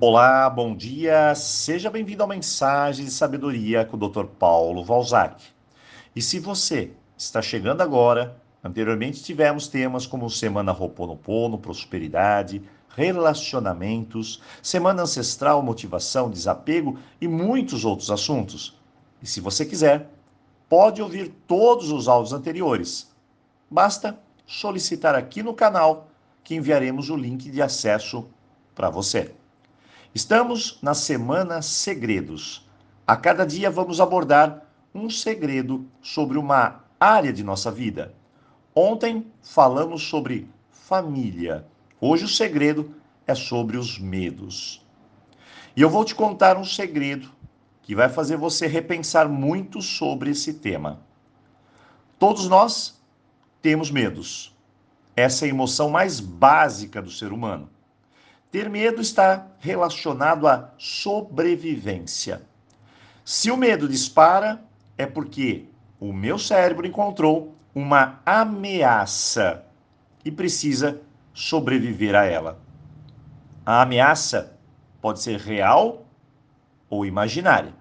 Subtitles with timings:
[0.00, 1.34] Olá, bom dia.
[1.34, 4.26] Seja bem-vindo ao Mensagem de Sabedoria com o Dr.
[4.26, 5.42] Paulo Valzac.
[6.14, 12.62] E se você está chegando agora, anteriormente tivemos temas como Semana Roponopono, Prosperidade,
[12.94, 18.78] Relacionamentos, Semana Ancestral, Motivação, Desapego e muitos outros assuntos.
[19.20, 20.08] E se você quiser,
[20.68, 23.12] pode ouvir todos os áudios anteriores.
[23.68, 26.06] Basta solicitar aqui no canal
[26.44, 28.28] que enviaremos o link de acesso
[28.76, 29.34] para você.
[30.14, 32.66] Estamos na semana Segredos.
[33.06, 38.14] A cada dia vamos abordar um segredo sobre uma área de nossa vida.
[38.74, 41.66] Ontem falamos sobre família.
[42.00, 42.94] Hoje o segredo
[43.26, 44.84] é sobre os medos.
[45.76, 47.30] E eu vou te contar um segredo
[47.82, 51.02] que vai fazer você repensar muito sobre esse tema.
[52.18, 52.98] Todos nós
[53.60, 54.56] temos medos.
[55.14, 57.68] Essa é a emoção mais básica do ser humano.
[58.50, 62.42] Ter medo está relacionado à sobrevivência.
[63.22, 64.62] Se o medo dispara,
[64.96, 65.66] é porque
[66.00, 69.64] o meu cérebro encontrou uma ameaça
[70.24, 71.00] e precisa
[71.34, 72.58] sobreviver a ela.
[73.66, 74.56] A ameaça
[74.98, 76.06] pode ser real
[76.88, 77.74] ou imaginária.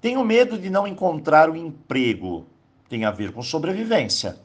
[0.00, 2.46] Tenho medo de não encontrar um emprego.
[2.88, 4.38] Tem a ver com sobrevivência.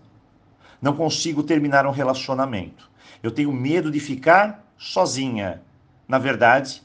[0.81, 2.89] Não consigo terminar um relacionamento.
[3.22, 5.61] Eu tenho medo de ficar sozinha.
[6.08, 6.81] Na verdade,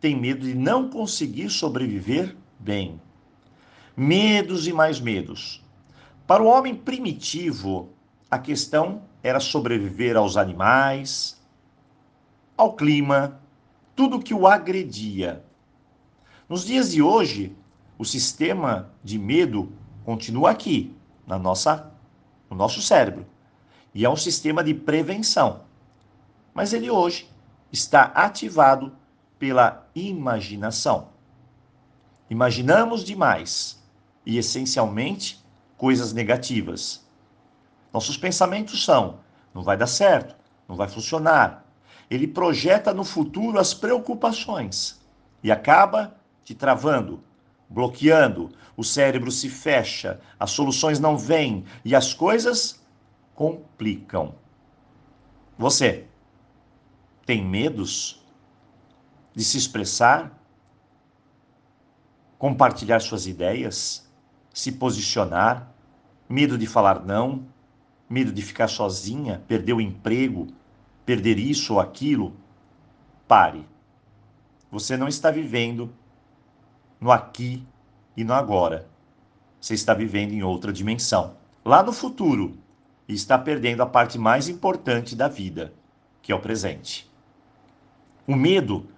[0.00, 3.00] tem medo de não conseguir sobreviver bem.
[3.94, 5.62] Medos e mais medos.
[6.26, 7.90] Para o homem primitivo,
[8.30, 11.40] a questão era sobreviver aos animais,
[12.56, 13.40] ao clima,
[13.94, 15.44] tudo que o agredia.
[16.48, 17.54] Nos dias de hoje,
[17.98, 19.72] o sistema de medo
[20.04, 20.94] continua aqui,
[21.26, 21.92] na nossa,
[22.50, 23.26] no nosso cérebro,
[23.94, 25.66] e é um sistema de prevenção
[26.56, 27.28] mas ele hoje
[27.70, 28.90] está ativado
[29.38, 31.10] pela imaginação.
[32.30, 33.78] Imaginamos demais
[34.24, 35.44] e, essencialmente,
[35.76, 37.06] coisas negativas.
[37.92, 39.20] Nossos pensamentos são:
[39.52, 40.34] não vai dar certo,
[40.66, 41.66] não vai funcionar.
[42.08, 44.98] Ele projeta no futuro as preocupações
[45.42, 47.22] e acaba te travando,
[47.68, 48.50] bloqueando.
[48.74, 52.82] O cérebro se fecha, as soluções não vêm e as coisas
[53.34, 54.34] complicam.
[55.58, 56.06] Você
[57.26, 58.24] tem medos
[59.34, 60.32] de se expressar,
[62.38, 64.08] compartilhar suas ideias,
[64.54, 65.74] se posicionar,
[66.28, 67.44] medo de falar não,
[68.08, 70.46] medo de ficar sozinha, perder o emprego,
[71.04, 72.34] perder isso ou aquilo,
[73.26, 73.66] pare.
[74.70, 75.92] Você não está vivendo
[77.00, 77.66] no aqui
[78.16, 78.88] e no agora.
[79.60, 82.56] Você está vivendo em outra dimensão, lá no futuro,
[83.08, 85.72] e está perdendo a parte mais importante da vida,
[86.22, 87.10] que é o presente.
[88.26, 88.88] O medo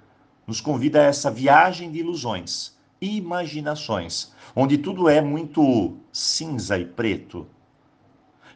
[0.46, 7.46] nos convida a essa viagem de ilusões, imaginações, onde tudo é muito cinza e preto.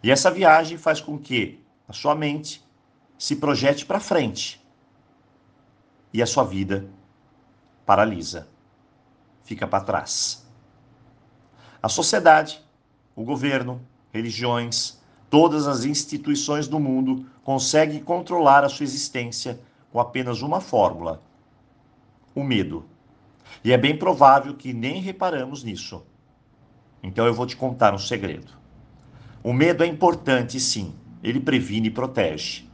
[0.03, 2.65] E essa viagem faz com que a sua mente
[3.19, 4.61] se projete para frente
[6.13, 6.89] e a sua vida
[7.85, 8.49] paralisa,
[9.45, 10.47] fica para trás.
[11.83, 12.63] A sociedade,
[13.15, 13.81] o governo,
[14.13, 19.61] religiões, todas as instituições do mundo conseguem controlar a sua existência
[19.93, 21.23] com apenas uma fórmula:
[22.35, 22.85] o medo.
[23.63, 26.03] E é bem provável que nem reparamos nisso.
[27.03, 28.53] Então eu vou te contar um segredo.
[29.43, 30.95] O medo é importante, sim.
[31.23, 32.65] Ele previne e protege.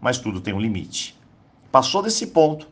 [0.00, 1.18] Mas tudo tem um limite.
[1.70, 2.68] Passou desse ponto,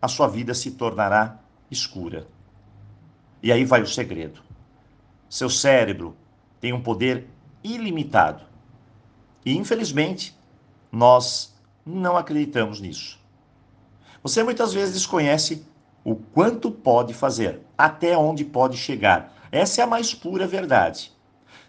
[0.00, 1.38] a sua vida se tornará
[1.70, 2.26] escura.
[3.42, 4.42] E aí vai o segredo.
[5.28, 6.16] Seu cérebro
[6.60, 7.28] tem um poder
[7.62, 8.44] ilimitado.
[9.44, 10.36] E infelizmente,
[10.90, 11.57] nós
[11.88, 13.18] não acreditamos nisso.
[14.22, 15.66] Você muitas vezes desconhece
[16.04, 19.34] o quanto pode fazer, até onde pode chegar.
[19.50, 21.12] Essa é a mais pura verdade.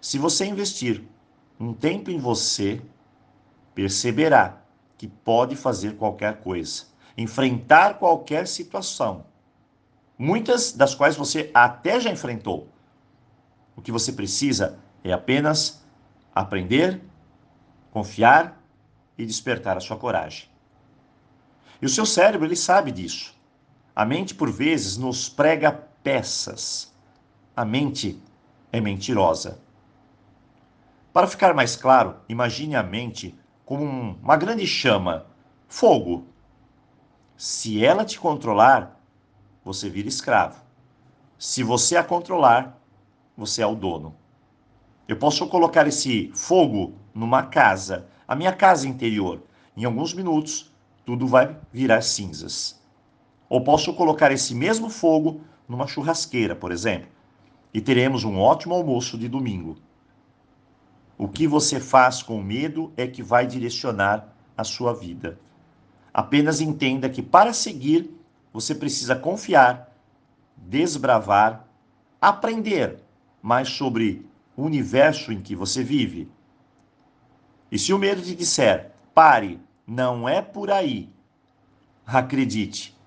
[0.01, 1.03] Se você investir
[1.59, 2.81] um tempo em você,
[3.73, 4.61] perceberá
[4.97, 6.83] que pode fazer qualquer coisa,
[7.17, 9.25] enfrentar qualquer situação,
[10.17, 12.67] muitas das quais você até já enfrentou.
[13.75, 15.81] O que você precisa é apenas
[16.35, 17.01] aprender,
[17.91, 18.58] confiar
[19.19, 20.47] e despertar a sua coragem.
[21.81, 23.35] E o seu cérebro, ele sabe disso.
[23.93, 26.93] A mente, por vezes, nos prega peças.
[27.53, 28.17] A mente
[28.71, 29.59] é mentirosa.
[31.11, 35.25] Para ficar mais claro, imagine a mente como uma grande chama,
[35.67, 36.25] fogo.
[37.35, 39.01] Se ela te controlar,
[39.65, 40.63] você vira escravo.
[41.37, 42.81] Se você a controlar,
[43.35, 44.15] você é o dono.
[45.09, 49.41] Eu posso colocar esse fogo numa casa a minha casa interior.
[49.75, 50.71] Em alguns minutos,
[51.03, 52.79] tudo vai virar cinzas.
[53.49, 57.09] Ou posso colocar esse mesmo fogo numa churrasqueira, por exemplo,
[57.73, 59.77] e teremos um ótimo almoço de domingo.
[61.17, 65.39] O que você faz com medo é que vai direcionar a sua vida.
[66.13, 68.11] Apenas entenda que para seguir,
[68.53, 69.91] você precisa confiar,
[70.55, 71.67] desbravar,
[72.21, 72.99] aprender
[73.41, 74.23] mais sobre
[74.55, 76.29] o universo em que você vive.
[77.71, 81.09] E se o medo te disser, pare, não é por aí,
[82.05, 82.97] acredite,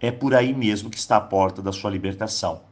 [0.00, 2.62] é por aí mesmo que está a porta da sua libertação.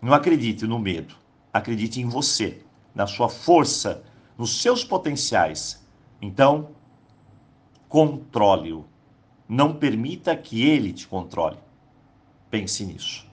[0.00, 1.14] Não acredite no medo,
[1.52, 2.62] acredite em você
[2.94, 4.02] na sua força,
[4.36, 5.84] nos seus potenciais.
[6.20, 6.70] Então,
[7.88, 8.84] controle-o.
[9.48, 11.58] Não permita que ele te controle.
[12.50, 13.26] Pense nisso.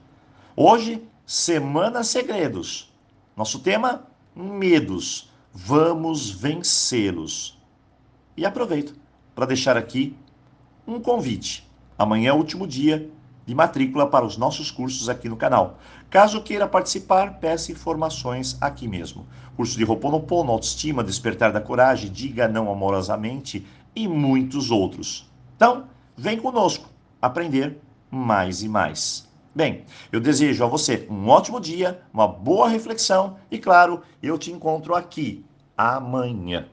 [0.56, 2.92] Hoje, Semana Segredos.
[3.36, 5.30] Nosso tema: medos.
[5.60, 7.58] Vamos vencê-los.
[8.36, 8.94] E aproveito
[9.34, 10.16] para deixar aqui
[10.86, 11.68] um convite.
[11.98, 13.10] Amanhã é o último dia
[13.44, 15.78] de matrícula para os nossos cursos aqui no canal.
[16.08, 19.26] Caso queira participar, peça informações aqui mesmo.
[19.56, 25.28] Curso de Roponopono, Autoestima, Despertar da Coragem, Diga Não Amorosamente e muitos outros.
[25.56, 26.88] Então, vem conosco
[27.20, 27.78] aprender
[28.10, 29.28] mais e mais.
[29.54, 34.52] Bem, eu desejo a você um ótimo dia, uma boa reflexão e, claro, eu te
[34.52, 35.44] encontro aqui
[35.78, 36.68] amanhã.